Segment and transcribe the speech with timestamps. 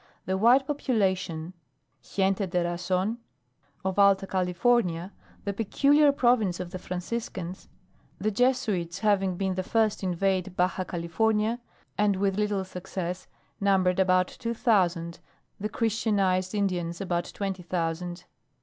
[0.25, 1.53] The white population
[2.01, 3.19] "gente de razon"
[3.85, 5.11] of Alta California,
[5.43, 7.69] the peculiar province of the Franciscans
[8.17, 11.59] the Jesuits having been the first to invade Baja California,
[11.99, 13.27] and with little success
[13.59, 15.19] numbered about two thousand,
[15.59, 18.23] the Christianized Indians about twenty thousand.